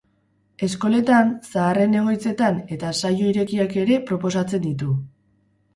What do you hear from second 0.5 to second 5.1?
Eskoletan, zaharren egoitzetan eta saio irekiak ere proposatzen ditu.